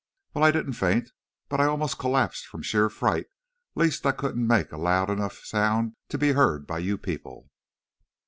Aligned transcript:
"Well, 0.33 0.43
I 0.43 0.49
didn't 0.49 0.73
faint, 0.73 1.11
but 1.47 1.59
I 1.61 1.65
almost 1.65 1.99
collapsed 1.99 2.47
from 2.47 2.63
sheer 2.63 2.89
fright 2.89 3.27
lest 3.75 4.03
I 4.03 4.11
couldn't 4.11 4.47
make 4.47 4.71
a 4.71 4.77
loud 4.77 5.11
enough 5.11 5.45
sound 5.45 5.95
to 6.09 6.17
be 6.17 6.31
heard 6.31 6.65
by 6.65 6.79
you 6.79 6.97
people." 6.97 7.51